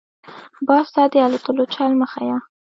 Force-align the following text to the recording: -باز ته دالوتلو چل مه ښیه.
-باز 0.67 0.87
ته 0.93 1.01
دالوتلو 1.13 1.63
چل 1.73 1.91
مه 1.99 2.07
ښیه. 2.11 2.37